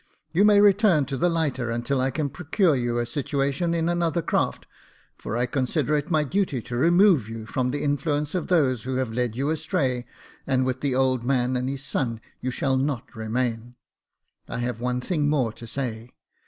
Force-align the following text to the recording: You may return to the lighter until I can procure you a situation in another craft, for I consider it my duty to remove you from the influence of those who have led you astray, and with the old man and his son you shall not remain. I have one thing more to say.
You 0.31 0.43
may 0.45 0.59
return 0.59 1.05
to 1.05 1.15
the 1.15 1.29
lighter 1.29 1.69
until 1.69 2.01
I 2.01 2.09
can 2.09 2.31
procure 2.31 2.75
you 2.75 2.97
a 2.97 3.05
situation 3.05 3.75
in 3.75 3.87
another 3.87 4.23
craft, 4.23 4.65
for 5.15 5.37
I 5.37 5.45
consider 5.45 5.93
it 5.95 6.09
my 6.09 6.23
duty 6.23 6.59
to 6.59 6.75
remove 6.75 7.29
you 7.29 7.45
from 7.45 7.69
the 7.69 7.83
influence 7.83 8.33
of 8.33 8.47
those 8.47 8.81
who 8.81 8.95
have 8.95 9.11
led 9.13 9.37
you 9.37 9.51
astray, 9.51 10.07
and 10.47 10.65
with 10.65 10.81
the 10.81 10.95
old 10.95 11.23
man 11.23 11.55
and 11.55 11.69
his 11.69 11.83
son 11.83 12.19
you 12.39 12.49
shall 12.49 12.77
not 12.77 13.15
remain. 13.15 13.75
I 14.49 14.57
have 14.57 14.79
one 14.81 15.01
thing 15.01 15.29
more 15.29 15.53
to 15.53 15.67
say. 15.67 16.09